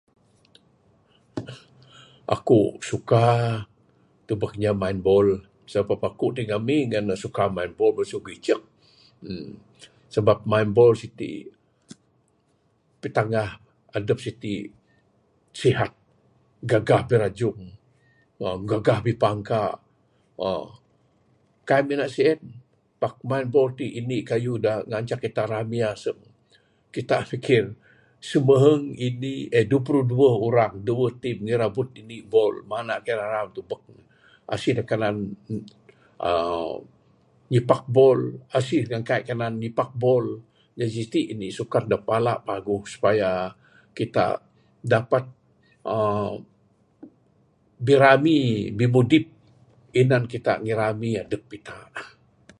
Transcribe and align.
Eku 2.35 2.61
suka.., 2.89 3.23
tubek 4.27 4.53
inya 4.57 4.71
main 4.81 4.97
bol, 5.07 5.27
sebab 5.71 5.97
ekuk 6.09 6.31
tik 6.35 6.47
ngumi 6.49 6.77
nyah 6.91 7.01
ngan 7.05 7.17
suka 7.23 7.43
main 7.55 7.71
bol 7.79 7.91
mesu 7.97 8.17
legi 8.25 8.33
icek 8.39 8.61
uhh, 9.27 9.49
sebab 10.15 10.37
main 10.51 10.69
bol 10.77 10.91
sitik, 11.01 11.43
pitanggah 13.03 13.49
edep 13.97 14.17
sitik, 14.25 14.65
sihat 15.59 15.91
gegah 16.69 17.01
birejung, 17.09 17.61
uhh 18.41 18.57
gegah 18.69 18.99
pipangka, 19.05 19.63
uhh. 20.45 20.69
Kaik 21.67 21.83
minan 21.87 22.07
sien, 22.15 22.39
pak 23.01 23.15
main 23.29 23.47
bol 23.53 23.69
tik 23.77 23.91
indik 23.99 24.23
keyuh 24.31 24.55
de 24.65 24.73
ngancak 24.89 25.19
kita 25.23 25.43
rami 25.51 25.79
aseng, 25.91 26.21
kita 26.95 27.17
fikir 27.29 27.63
semeheng 28.29 28.83
indik 29.05 29.45
uhh 29.55 29.61
dueh 29.67 29.81
puru 29.85 30.01
dueh 30.11 30.35
urang, 30.47 30.73
dueh 30.87 31.11
team 31.21 31.37
ngirebud 31.45 31.87
indik 31.99 32.23
bol, 32.33 32.53
mana 32.71 32.95
kaik 33.05 33.19
rerak 33.21 33.47
tubek 33.55 33.83
ne, 33.95 34.01
asih 34.53 34.73
de 34.77 34.83
kaik 34.83 34.87
kanan.., 34.91 35.15
uhh 36.27 36.77
nyipak 37.53 37.83
bol, 37.95 38.21
asih 38.57 38.81
ngan 38.87 39.03
kaik 39.09 39.23
kanan 39.29 39.53
nyipak 39.63 39.91
bol, 40.01 40.25
jadi 40.77 40.91
sitik 40.97 41.25
indik 41.31 41.53
sukan 41.57 41.85
de 41.91 41.97
pala 42.07 42.33
paguh 42.47 42.83
supaya 42.91 43.29
kita 43.97 44.25
dapat, 44.93 45.23
uhh.. 45.89 46.33
birami 47.85 48.37
bimudip, 48.77 49.25
tinan 49.93 50.23
kita 50.31 50.53
ngirami 50.63 51.09
edep 51.23 51.43
kita 51.51 51.77
uhh. 51.99 52.11